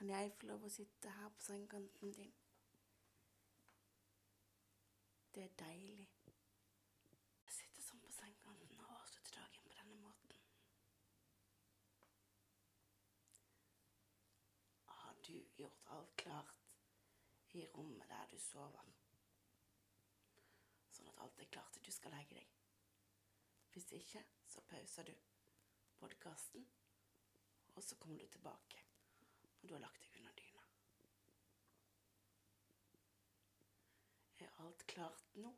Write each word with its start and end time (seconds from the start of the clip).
Kan 0.00 0.08
jeg 0.08 0.30
få 0.32 0.46
lov 0.48 0.62
å 0.64 0.68
sitte 0.72 1.10
her 1.12 1.32
på 1.36 1.42
sengekanten 1.44 2.12
din? 2.16 2.30
Det 5.34 5.42
er 5.44 5.58
deilig. 5.60 6.06
Jeg 7.42 7.52
sitter 7.52 7.84
sånn 7.84 8.00
på 8.06 8.14
sengekanten 8.16 8.80
og 8.80 8.94
avslutter 8.94 9.36
dagen 9.36 9.68
på 9.68 9.76
denne 9.76 10.00
måten. 10.00 10.32
Har 15.02 15.20
du 15.28 15.36
gjort 15.60 15.84
alt 15.98 16.16
klart 16.24 16.56
i 17.60 17.68
rommet 17.76 18.08
der 18.16 18.32
du 18.32 18.40
sover? 18.40 18.90
Sånn 20.96 21.12
at 21.12 21.26
alt 21.26 21.44
er 21.44 21.56
klart 21.58 21.76
til 21.76 21.84
du 21.84 21.92
skal 21.92 22.16
legge 22.16 22.40
deg. 22.40 22.60
Hvis 23.76 23.92
ikke, 24.00 24.24
så 24.48 24.64
pauser 24.72 25.12
du 25.12 25.18
podkasten, 26.00 26.70
og 27.74 27.84
så 27.84 28.00
kommer 28.00 28.24
du 28.24 28.32
tilbake 28.32 28.88
når 29.60 29.68
du 29.68 29.74
har 29.74 29.80
lagt 29.80 30.02
deg 30.02 30.16
under 30.20 30.32
dyna. 30.32 30.62
Er 34.38 34.54
alt 34.64 34.86
klart 34.86 35.36
nå? 35.36 35.52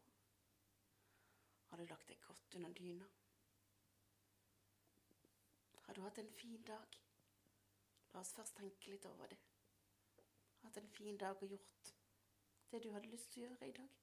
Har 1.71 1.77
du 1.77 1.85
lagt 1.85 2.09
deg 2.09 2.21
godt 2.27 2.55
under 2.55 2.73
dyna? 2.73 3.09
Har 5.87 5.95
du 5.95 6.01
hatt 6.01 6.19
en 6.19 6.33
fin 6.33 6.63
dag? 6.63 6.99
La 8.13 8.21
oss 8.21 8.35
først 8.37 8.57
tenke 8.57 8.91
litt 8.91 9.07
over 9.07 9.27
det. 9.27 9.39
Hatt 10.63 10.77
en 10.77 10.89
fin 10.89 11.17
dag 11.17 11.43
og 11.43 11.49
gjort 11.49 11.95
det 12.71 12.83
du 12.83 12.91
hadde 12.93 13.11
lyst 13.13 13.33
til 13.33 13.45
å 13.45 13.47
gjøre 13.47 13.69
i 13.69 13.77
dag. 13.79 13.97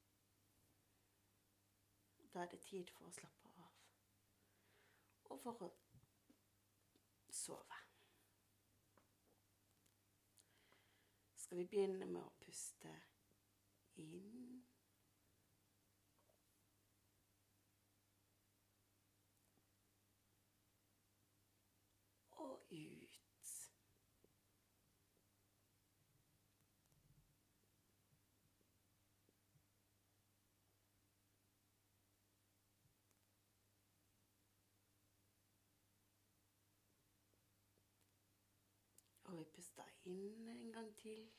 Da 2.34 2.44
er 2.44 2.52
det 2.52 2.62
tid 2.62 2.92
for 2.96 3.10
å 3.10 3.14
slappe 3.14 3.54
av. 3.58 3.78
Og 5.30 5.42
for 5.44 5.66
å 5.66 5.70
sove. 7.34 7.89
Skal 11.50 11.58
vi 11.58 11.66
begynne 11.66 12.06
med 12.06 12.22
å 12.22 12.32
puste 12.44 12.92
inn 13.98 14.60
og 22.38 22.70
ut. 22.70 23.50
Og 39.24 39.29
vi 39.40 39.46
puster 39.56 39.92
inn 40.04 40.48
en 40.48 40.72
gang 40.74 40.96
til. 40.98 41.32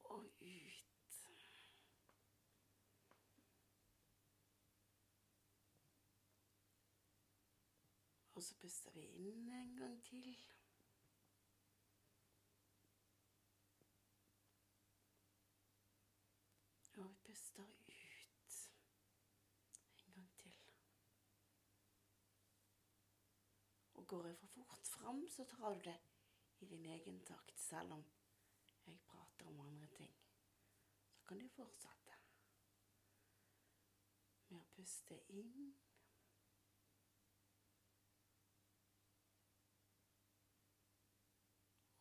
Og 0.00 0.24
ut. 0.24 0.86
Og 8.32 8.42
så 8.42 8.54
puster 8.54 8.90
vi 8.90 9.06
inn 9.28 9.52
en 9.52 9.76
gang 9.76 10.02
til. 10.04 10.34
Og 17.00 17.08
vi 17.10 17.14
puster 17.24 17.62
ut 17.62 17.90
en 19.96 20.12
gang 20.14 20.30
til. 20.38 20.52
Og 23.94 23.99
går 24.10 24.26
jeg 24.26 24.38
for 24.38 24.46
fort 24.46 24.88
fram, 24.94 25.20
så 25.30 25.44
tar 25.44 25.74
du 25.74 25.84
det 25.90 25.98
i 26.58 26.66
din 26.66 26.86
egen 26.94 27.20
takt, 27.24 27.60
selv 27.60 27.92
om 27.92 28.04
jeg 28.86 28.98
prater 29.06 29.46
om 29.46 29.60
andre 29.60 29.86
ting. 29.96 30.14
Så 31.14 31.24
kan 31.28 31.38
du 31.38 31.48
fortsette 31.54 32.16
med 34.48 34.58
å 34.58 34.66
puste 34.74 35.20
inn. 35.28 35.70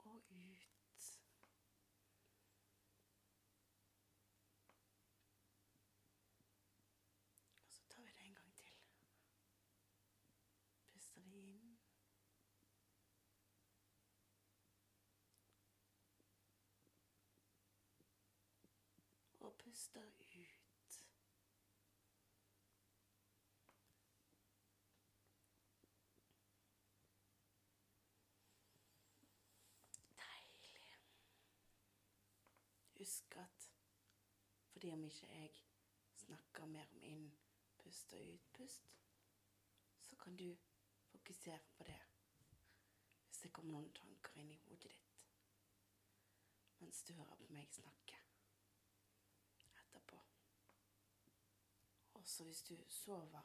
Og 0.09 0.31
ut. 0.33 0.65
Og 7.67 7.73
så 7.75 7.85
tar 7.93 8.03
vi 8.03 8.11
det 8.17 8.25
en 8.25 8.35
gang 8.41 8.55
til. 8.57 8.73
Puster 10.93 11.21
vi 11.21 11.43
inn. 11.51 11.77
Og 19.39 19.58
puster 19.69 20.01
ut. 20.01 21.05
Deilig. 30.17 30.95
Husk 32.97 33.35
at 33.37 33.71
fordi 34.71 34.91
om 34.91 35.03
ikke 35.03 35.27
jeg 35.27 35.51
snakker 36.15 36.65
mer 36.65 36.87
om 36.91 37.03
inn, 37.03 37.29
pust 37.77 38.13
og 38.13 38.25
utpust, 38.33 38.89
så 40.01 40.15
kan 40.15 40.37
du 40.37 40.55
fokusere 41.05 41.59
på 41.77 41.83
det 41.83 41.99
hvis 43.27 43.37
det 43.43 43.53
kommer 43.53 43.77
noen 43.77 43.93
tanker 43.93 44.39
inn 44.41 44.51
i 44.55 44.61
hodet 44.65 44.89
ditt 44.89 45.05
mens 46.79 47.03
du 47.03 47.13
hører 47.13 47.35
på 47.43 47.53
meg 47.53 47.75
snakke 47.75 48.18
Også 52.19 52.43
hvis 52.43 52.61
du 52.61 52.75
sover, 52.87 53.41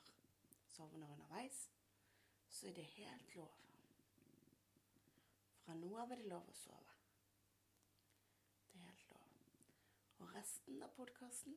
sovner 0.67 1.13
underveis, 1.13 1.71
så 2.49 2.69
er 2.69 2.73
det 2.73 2.85
helt 2.85 3.35
lov. 3.35 3.55
Fra 5.65 5.75
nå 5.75 5.91
av 5.99 6.11
er 6.13 6.21
det 6.21 6.29
lov 6.29 6.49
å 6.51 6.57
sove. 6.59 6.97
Det 8.73 8.81
er 8.81 8.89
helt 8.89 9.07
lov. 9.13 9.31
Og 10.19 10.35
resten 10.35 10.83
av 10.83 10.93
podkasten 10.99 11.57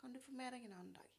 kan 0.00 0.14
du 0.14 0.20
få 0.20 0.36
med 0.38 0.54
deg 0.54 0.68
en 0.68 0.76
annen 0.78 0.94
dag. 0.94 1.18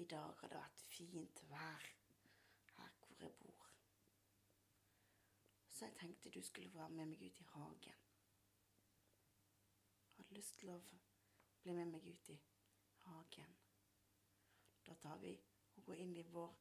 I 0.00 0.04
dag 0.04 0.34
har 0.40 0.48
det 0.48 0.58
vært 0.58 0.82
fint 0.88 1.42
vær 1.50 1.86
her 2.76 2.96
hvor 3.02 3.20
jeg 3.20 3.36
bor. 3.42 3.70
Så 5.68 5.84
jeg 5.84 5.96
tenkte 6.00 6.32
du 6.34 6.40
skulle 6.42 6.74
være 6.74 6.90
med 6.96 7.12
meg 7.12 7.22
ut 7.22 7.40
i 7.40 7.48
hagen. 7.52 8.04
Har 10.16 10.28
du 10.28 10.34
lyst 10.34 10.58
til 10.60 10.74
å 10.74 10.80
bli 11.62 11.74
med 11.74 11.92
meg 11.92 12.06
ut 12.06 12.28
i 12.28 12.40
hagen. 13.04 13.56
Da 14.86 14.94
tar 14.94 15.18
vi 15.18 15.34
og 15.76 15.84
går 15.84 16.02
inn 16.04 16.16
i 16.16 16.26
vår 16.34 16.56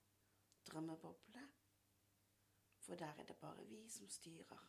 drømmeboble. 0.70 1.46
For 2.80 2.96
der 2.96 3.20
er 3.20 3.24
det 3.24 3.38
bare 3.38 3.66
vi 3.66 3.88
som 3.90 4.10
styrer. 4.10 4.68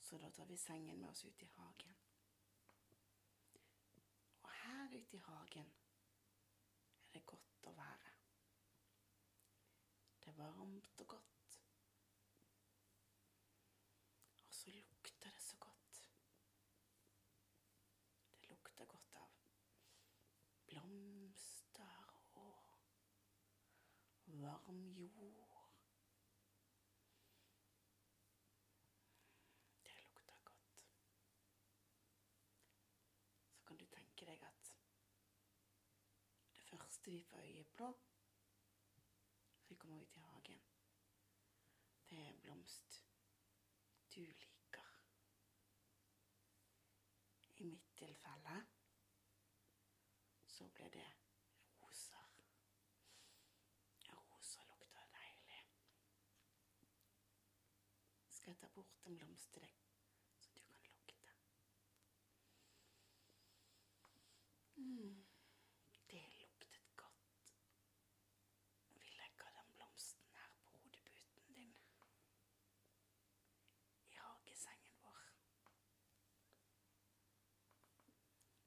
Så 0.00 0.18
da 0.18 0.30
tar 0.30 0.44
vi 0.44 0.56
sengen 0.56 1.00
med 1.00 1.08
oss 1.08 1.24
ut 1.24 1.42
i 1.42 1.50
hagen. 1.56 1.96
Og 4.42 4.50
her 4.50 4.98
ute 4.98 5.16
i 5.16 5.24
hagen 5.26 5.72
er 7.06 7.18
det 7.18 7.26
godt 7.26 7.68
å 7.68 7.74
være. 7.76 8.12
Det 10.22 10.30
er 10.32 10.38
varmt 10.38 11.00
og 11.04 11.08
godt. 11.14 11.58
Og 14.46 14.54
så 14.54 14.70
lukter 14.70 15.30
det 15.30 15.42
så 15.42 15.56
godt. 15.56 16.02
Det 18.30 18.50
lukter 18.50 18.84
godt 18.84 19.16
av 19.20 19.32
blomster 20.66 22.14
og 22.40 22.78
varm 24.42 24.82
jord. 24.96 25.68
Det 29.84 29.94
lukter 29.96 30.36
godt. 30.44 30.78
Så 33.54 33.64
kan 33.66 33.76
du 33.76 33.86
tenke 33.86 34.26
deg 34.26 34.42
at 34.48 34.74
det 36.52 36.62
første 36.78 37.10
vi 37.10 37.22
får 37.30 37.38
øye 37.38 37.64
på 37.64 37.84
når 39.62 39.68
vi 39.68 39.74
kommer 39.74 40.02
ut 40.02 40.16
i 40.16 40.20
hagen, 40.20 40.60
det 42.10 42.18
er 42.28 42.32
blomst 42.42 43.04
du 44.14 44.20
liker. 44.20 44.88
I 47.56 47.64
mitt 47.64 47.96
tilfelle 47.96 48.56
så 50.46 50.68
ble 50.76 50.88
det 50.92 51.06
roser. 51.80 52.28
Roser 54.10 54.66
lukter 54.72 55.06
deilig. 55.16 55.62
Skal 58.42 58.50
jeg 58.50 58.58
ta 58.58 58.66
bort 58.74 58.96
en 59.06 59.18
blomst 59.18 59.52
til 59.54 59.62
deg, 59.62 59.74
så 60.42 60.50
du 60.56 60.62
kan 60.66 60.80
lukte? 60.82 61.14
Mm, 64.82 65.20
det 66.10 66.22
luktet 66.40 66.80
godt. 66.96 67.52
Vi 68.88 69.06
legger 69.20 69.54
den 69.60 69.70
blomsten 69.76 70.26
her 70.40 70.56
på 70.64 70.70
hodeputen 70.80 71.54
din. 71.54 71.76
I 74.10 74.18
hagesengen 74.24 74.98
vår. 75.04 75.22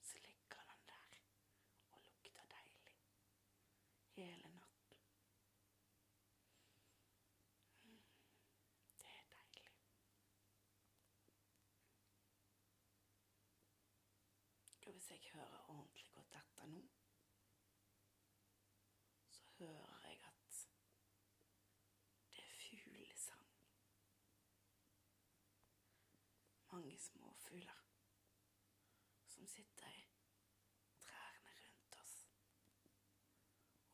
Så 0.01 0.18
ligger 0.24 0.63
den 0.72 0.88
der 0.88 1.19
og 1.92 2.00
lukter 2.07 2.48
deilig 2.56 2.95
natten. 4.62 5.04
Mm, 7.83 8.00
Det 9.00 9.07
er 9.07 9.24
deilig. 9.36 9.72
Og 14.86 14.92
hvis 14.92 15.04
jeg 15.15 15.31
hører 15.33 15.69
ordentlig 15.69 16.12
godt 16.13 16.35
etter 16.41 16.65
nå, 16.65 16.81
så 19.29 19.44
hører 19.59 20.07
jeg 20.09 20.19
at 20.27 20.67
det 22.31 22.44
er 22.44 22.59
fuglesang. 22.83 23.47
Mange 26.71 26.97
små 27.00 27.33
fugler 27.47 27.85
som 29.27 29.47
sitter 29.47 29.88
i 29.88 30.06
trærne 31.00 31.56
rundt 31.69 31.95
oss 32.01 32.15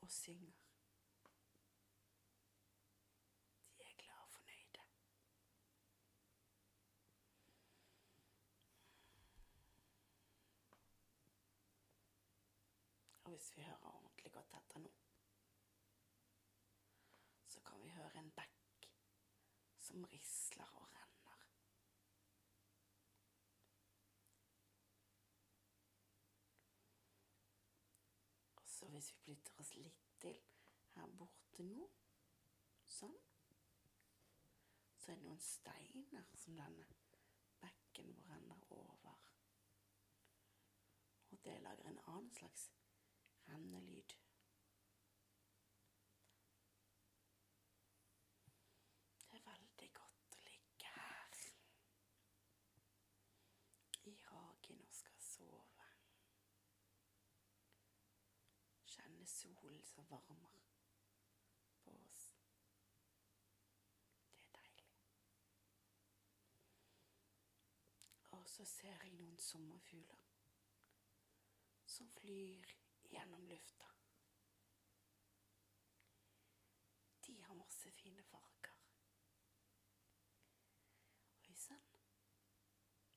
og 0.02 0.12
synger. 0.12 0.58
De 3.78 3.84
er 3.84 3.96
glade 4.04 4.22
og 4.22 4.30
fornøyde. 4.30 4.84
Og 13.21 13.21
hvis 13.32 13.58
vi 13.58 13.62
hører 13.62 13.86
ordentlig 13.96 14.32
godt 14.32 14.54
etter 14.54 14.80
nå, 14.80 14.90
så 17.48 17.62
kan 17.68 17.84
vi 17.84 17.90
høre 17.90 18.20
en 18.20 18.32
bekk 18.36 18.88
som 19.80 20.04
risler 20.14 20.74
og 20.82 20.90
renner. 20.96 21.46
Og 28.56 28.68
så 28.74 28.90
hvis 28.92 29.12
vi 29.14 29.24
flytter 29.24 29.64
oss 29.64 29.74
litt 29.80 30.04
til 30.26 30.36
her 30.98 31.16
borte 31.24 31.70
nå, 31.70 31.88
sånn, 32.98 33.16
så 35.00 35.12
er 35.12 35.16
det 35.16 35.30
noen 35.30 35.40
steiner 35.48 36.28
som 36.44 36.60
denne 36.60 36.92
bekken 37.64 38.12
vår 38.20 38.30
renner 38.36 38.70
over. 38.82 39.34
Og 41.32 41.44
det 41.48 41.60
lager 41.64 41.88
en 41.88 42.04
annen 42.12 42.32
slags 42.36 42.68
rennelyd. 43.52 44.16
Det 49.32 49.40
er 49.40 49.46
veldig 49.46 49.90
godt 49.94 50.38
å 50.38 50.42
ligge 50.46 50.92
her 50.96 51.38
i 54.12 54.16
hagen 54.30 54.82
og 54.86 54.94
skal 54.96 55.20
sove. 55.28 55.88
Kjenne 58.96 59.28
solen 59.28 59.84
som 59.86 60.10
varmer 60.10 60.60
på 61.84 61.96
oss. 62.02 62.26
Det 64.36 64.44
er 64.44 64.52
deilig. 64.60 64.92
Og 68.32 68.50
så 68.50 68.66
ser 68.66 68.96
jeg 69.06 69.18
noen 69.20 69.40
sommerfugler 69.40 70.30
som 71.92 72.08
flyr 72.22 72.81
gjennom 73.12 73.48
lufta. 73.48 73.88
De 77.28 77.42
har 77.42 77.56
masse 77.56 77.92
fine 77.92 78.24
farger. 78.24 78.78
Oi 81.48 81.56
sann, 81.56 81.84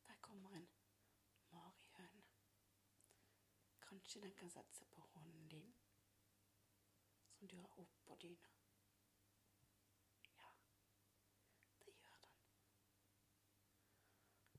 der 0.06 0.14
kommer 0.20 0.50
en 0.50 0.68
marihøne. 1.50 2.24
Kanskje 3.82 4.20
den 4.20 4.34
kan 4.34 4.50
sette 4.50 4.74
seg 4.78 4.90
på 4.90 5.00
hånden 5.14 5.48
din, 5.48 5.74
som 7.30 7.48
du 7.48 7.56
har 7.56 7.78
oppå 7.78 8.16
dyna. 8.22 8.50
Ja, 10.26 10.50
det 11.86 11.94
gjør 12.00 12.18
den. 12.26 12.36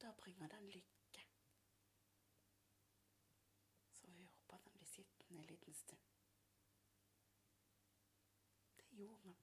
Da 0.01 0.11
bringer 0.11 0.47
den 0.47 0.69
lykke. 0.69 1.27
Så 3.91 4.07
vi 4.07 4.23
håper 4.23 4.55
at 4.55 4.65
den 5.29 5.41
blir 5.41 5.57
en. 5.91 5.99
Det 8.77 8.85
gjorde 8.97 9.21
han. 9.23 9.35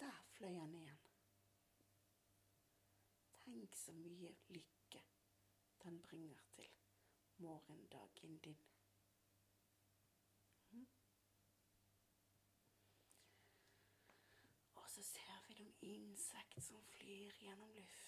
Der 0.00 0.22
fløy 0.32 0.54
han 0.58 0.74
igjen. 0.74 0.98
Tenk 3.44 3.74
så 3.76 3.92
mye 3.92 4.34
lykke 4.48 5.02
den 5.82 6.02
bringer 6.02 6.38
til 6.54 6.68
morgendagen 7.36 8.38
din. 8.38 8.58
Mhm. 10.70 10.86
Og 14.74 14.90
så 14.90 15.02
ser 15.02 15.44
vi 15.48 15.54
noen 15.54 15.74
insekter 15.80 16.60
som 16.60 16.82
flyr 16.82 17.32
gjennom 17.40 17.70
luften. 17.70 18.07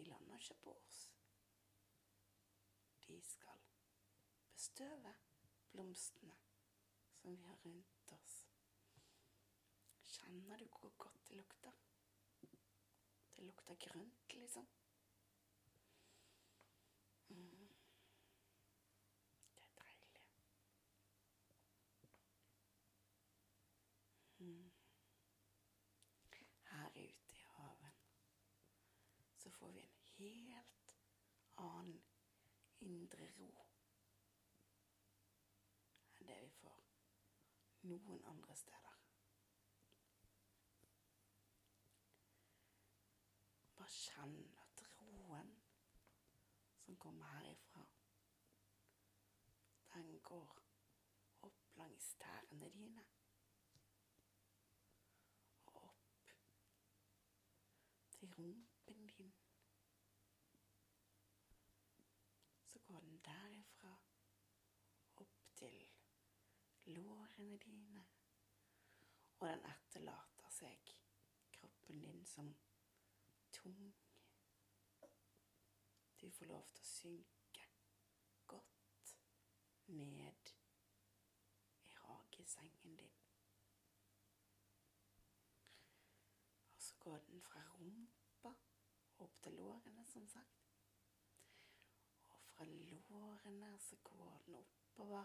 De 0.00 0.04
lander 0.04 0.36
ikke 0.38 0.54
på 0.54 0.72
oss. 0.72 0.98
De 3.06 3.22
skal 3.22 3.58
bestøve 4.52 5.12
blomstene 5.70 6.36
som 7.16 7.36
vi 7.36 7.42
har 7.42 7.58
rundt 7.64 8.12
oss. 8.16 8.36
Kjenner 10.02 10.56
du 10.56 10.64
hvor 10.64 10.94
godt 10.96 11.28
det 11.28 11.36
lukter? 11.36 11.76
Det 13.36 13.44
lukter 13.44 13.74
grønt, 13.74 14.32
liksom. 14.32 14.68
Mm. 17.28 17.68
Det 19.54 19.62
er 19.62 19.74
deilig. 19.82 20.24
Mm. 24.38 24.70
Her 26.70 26.88
ute 26.88 27.36
i 27.36 27.44
haven 27.44 28.00
så 29.40 29.50
får 29.50 29.72
vi 29.72 29.80
en 29.80 29.96
helt 30.18 30.96
annen 31.56 32.02
indre 32.80 33.32
ro 33.38 33.52
enn 33.64 33.80
det 36.30 36.42
vi 36.42 36.50
får 36.50 36.82
noen 37.90 38.20
andre 38.30 38.54
steder. 38.56 38.98
Bare 43.78 43.94
kjenn 43.94 44.36
at 44.62 44.82
roen 44.98 45.50
som 46.84 46.98
kommer 47.02 47.32
herifra, 47.32 47.82
den 49.94 50.12
går 50.30 50.62
opp 51.48 51.74
langs 51.80 52.12
tærne 52.22 52.70
dine. 52.76 53.06
Og 55.72 55.82
opp 55.82 56.30
til 58.40 58.46
rumpen 58.46 59.06
din. 59.06 59.34
Så 62.64 62.78
går 62.78 63.00
den 63.00 63.18
derifra 63.24 64.02
opp 65.16 65.56
til 65.56 65.88
lårene 66.84 67.56
dine. 67.56 68.06
Og 69.38 69.48
den 69.48 69.64
etterlater 69.64 70.50
seg 70.50 70.94
kroppen 71.52 72.00
din 72.00 72.24
som 72.26 72.54
tung. 73.52 73.94
Du 76.20 76.30
får 76.30 76.44
lov 76.44 76.64
til 76.74 76.84
å 76.84 76.92
synke 76.92 77.66
godt 78.46 79.14
ned 79.86 80.54
i 81.84 81.92
hagesengen 81.98 82.96
din. 82.96 83.20
Og 86.70 86.82
så 86.82 86.96
går 87.00 87.18
den 87.28 87.42
fra 87.42 87.64
rumpa 87.76 88.29
opp 89.20 89.40
til 89.42 89.52
lårene, 89.52 90.06
som 90.06 90.26
sagt. 90.28 90.66
Og 92.28 92.40
fra 92.40 92.64
lårene 92.64 93.78
så 93.78 93.96
går 94.04 94.42
den 94.46 94.54
oppover. 94.54 95.24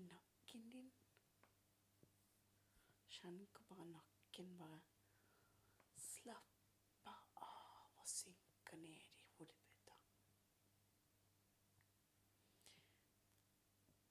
I 0.00 0.06
nakken 0.08 0.70
din. 0.72 0.92
Kjenn 3.10 3.42
hvor 3.52 3.66
bare 3.68 3.86
nakken 3.90 4.54
bare 4.58 4.80
slapper 6.00 7.18
av 7.48 7.98
og 8.00 8.08
synker 8.08 8.80
ned 8.80 9.20
i 9.20 9.26
hodeputa. 9.34 9.98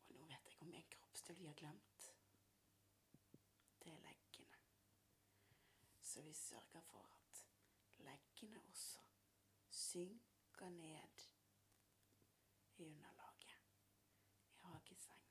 Og 0.07 0.15
nå 0.19 0.29
vet 0.29 0.53
jeg 0.53 0.61
om 0.67 0.73
en 0.77 0.89
kroppsdel 0.97 1.41
vi 1.41 1.49
har 1.49 1.57
glemt. 1.63 2.09
Det 3.81 3.93
er 3.93 4.03
leggene. 4.05 4.61
Så 6.01 6.21
vi 6.21 6.33
sørger 6.33 6.81
for 6.91 7.09
at 7.17 7.43
leggene 8.05 8.61
også 8.61 9.01
synker 9.69 10.69
ned 10.69 11.25
i 12.77 12.85
underlaget 12.85 13.57
i 14.49 14.61
hagesenga. 14.61 15.29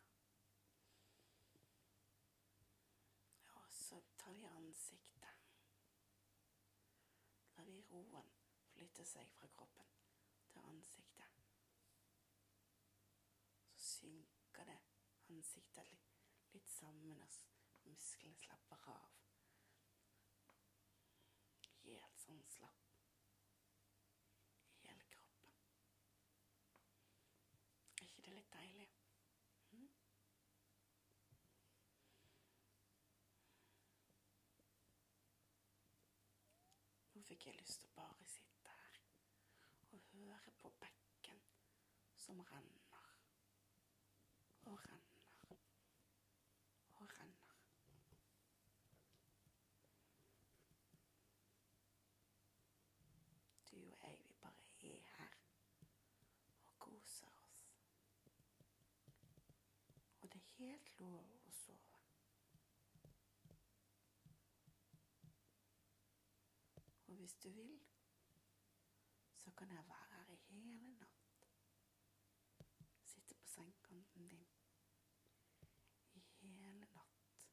Og 3.55 3.73
så 3.73 4.01
tar 4.19 4.33
vi 4.33 4.45
ansiktet. 4.79 5.39
La 7.57 7.63
vi 7.67 7.81
roen 7.91 8.29
flytte 8.75 9.05
seg 9.11 9.31
fra 9.39 9.49
kroppen 9.57 9.89
til 10.53 10.69
ansiktet. 10.71 11.41
Så 13.73 13.89
synker 13.89 14.71
det 14.71 14.79
ansiktet 15.35 15.91
litt, 15.91 16.15
litt 16.55 16.71
sammen, 16.71 17.23
og 17.27 17.91
musklene 17.91 18.39
slapper 18.45 18.87
av. 18.95 19.19
Helt 21.83 22.23
sånn 22.23 22.47
slapp 22.55 22.87
i 24.77 24.87
hele 24.87 25.11
kroppen. 25.11 25.59
Er 27.99 28.07
ikke 28.07 28.29
det 28.31 28.39
litt 28.39 28.55
deilig? 28.55 28.98
Fikk 37.29 37.47
jeg 37.47 37.59
lyst 37.61 37.81
til 37.81 37.91
å 37.91 37.97
bare 37.97 38.27
sitte 38.33 38.73
her 38.73 39.01
og 39.93 40.05
høre 40.13 40.53
på 40.63 40.71
bekken 40.81 41.43
som 42.17 42.41
renner 42.51 43.11
og 44.71 44.79
renner 44.85 45.65
og 46.97 47.13
renner. 47.19 47.59
Du 53.71 53.77
og 53.77 53.99
jeg, 54.03 54.19
vi 54.25 54.35
bare 54.41 54.65
er 54.81 55.05
her 55.19 55.37
og 56.65 56.79
koser 56.79 57.39
oss. 57.45 57.63
Og 60.21 60.33
det 60.33 60.41
er 60.41 60.57
helt 60.57 60.99
lov 61.05 61.37
å 61.45 61.57
sove. 61.61 61.99
Og 67.09 67.18
hvis 67.29 67.35
du 67.35 67.51
vil, 67.51 67.81
så 69.37 69.51
kan 69.51 69.71
jeg 69.71 69.85
være 69.89 70.07
her 70.11 70.33
i 70.33 70.37
hele 70.37 70.95
natt. 70.99 71.49
Sitte 73.05 73.35
på 73.35 73.47
sengekanten 73.47 74.29
din 74.29 74.47
i 76.41 76.49
hele 76.49 76.87
natt. 76.95 77.47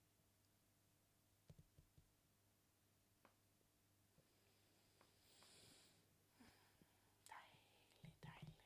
Deilig, 7.28 8.16
deilig. 8.24 8.58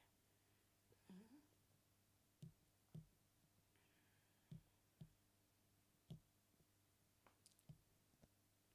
Mm. 1.08 1.42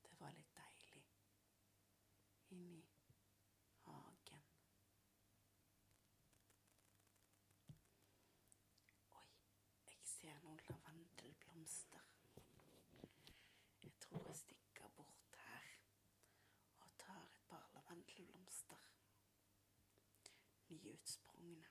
Det 0.03 0.21
var 0.21 0.31
litt 0.31 0.57
deilig 0.57 0.75
inni 2.55 2.83
hagen. 3.85 4.43
Oi, 9.15 9.27
jeg 9.89 10.07
ser 10.35 10.43
noen 10.43 10.61
lavendelblomster. 10.69 12.07
Jeg 13.83 13.93
tror 14.01 14.25
jeg 14.27 14.37
stikker 14.37 14.89
bort 14.97 15.37
her 15.39 15.69
og 16.81 16.91
tar 16.99 17.21
et 17.23 17.41
par 17.49 17.69
lavendelblomster. 17.75 18.83
Nyutsprungne. 20.69 21.67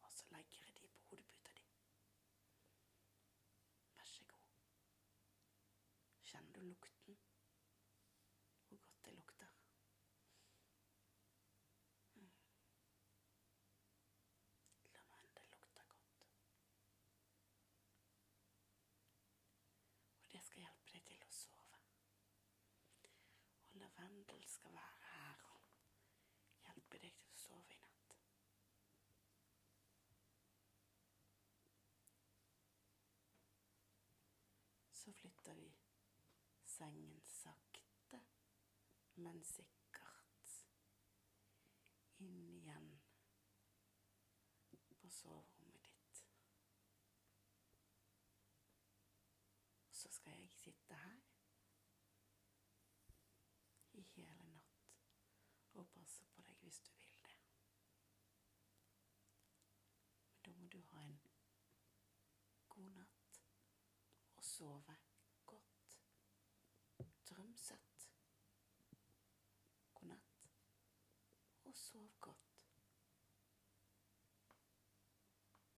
Og 0.00 0.12
så 0.12 0.24
legger 0.30 0.64
jeg 0.66 0.76
de 0.80 0.88
på 0.88 1.02
hodeputa 1.10 1.52
di. 1.58 1.66
Vær 3.96 4.04
så 4.04 4.24
god. 4.24 4.48
Kjenner 6.22 6.52
du 6.52 6.60
lukten? 6.60 7.18
Hvor 8.68 8.76
godt 8.78 9.04
det 9.04 9.14
lukter. 9.14 9.46
Mm. 12.14 12.32
Lavendel 14.92 15.44
lukter 15.50 15.82
godt. 15.88 16.10
Og 20.30 20.32
det 20.32 20.42
skal 20.46 20.62
hjelpe 20.62 20.92
deg 20.94 21.02
til 21.08 21.24
å 21.26 21.30
sove. 21.34 21.78
Og 24.00 24.06
lavendel 24.06 24.48
skal 24.48 24.72
være 24.72 24.98
her 25.00 25.40
og 25.44 25.60
hjelpe 26.64 26.98
deg 27.02 27.16
til 27.20 27.32
å 27.34 27.40
sove 27.40 27.74
i 27.74 27.80
natt. 27.80 28.14
Så 35.00 35.12
flytter 35.18 35.58
vi 35.58 35.68
sengen 36.64 37.20
sakte, 37.28 38.22
men 39.20 39.42
sikkert 39.44 40.54
inn 42.24 42.40
igjen 42.56 42.88
på 45.02 45.12
soverommet 45.18 45.90
ditt. 45.90 46.24
Og 49.90 50.00
så 50.00 50.14
skal 50.16 50.40
jeg 50.40 50.56
sitte 50.62 51.02
her 51.04 51.29
i 54.20 54.26
hele 54.28 54.48
natt 54.54 54.80
og 55.80 55.88
passe 55.94 56.26
på 56.34 56.44
deg 56.46 56.64
hvis 56.64 56.80
du 56.86 56.90
vil 56.98 57.22
det. 57.26 57.36
Men 60.32 60.44
da 60.46 60.54
må 60.58 60.68
du 60.74 60.80
ha 60.92 61.02
en 61.06 61.20
god 62.76 62.90
natt 62.98 63.40
og 64.36 64.44
sove 64.44 64.96
godt. 65.46 65.98
Drøm 67.30 67.56
søtt. 67.56 68.06
God 69.94 70.08
natt, 70.08 70.46
og 71.64 71.76
sov 71.76 72.12
godt. 72.20 72.49